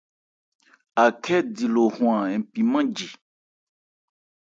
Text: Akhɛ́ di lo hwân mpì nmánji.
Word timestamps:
Akhɛ́ 1.05 1.39
di 1.55 1.65
lo 1.73 1.83
hwân 1.95 2.23
mpì 2.39 2.61
nmánji. 2.65 3.07